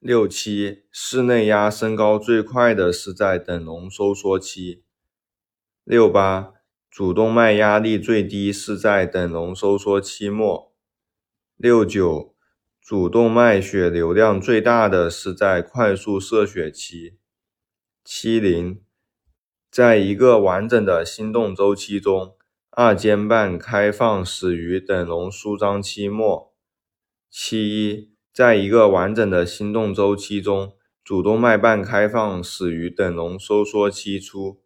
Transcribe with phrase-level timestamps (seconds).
[0.00, 4.84] 六七，室内压升高最快的是在等容收缩期。
[5.82, 6.52] 六八，
[6.88, 10.72] 主动脉压力最低是在等容收缩期末。
[11.56, 12.36] 六九，
[12.80, 17.18] 主动脉血流量最大的是在快速射血期。
[18.04, 18.80] 七零，
[19.68, 22.36] 在一个完整的心动周期中，
[22.70, 26.54] 二尖瓣开放始于等容舒张期末。
[27.28, 34.60] 七一，在一个完整的心动周期中，主动脉瓣开放始于等容收缩期初。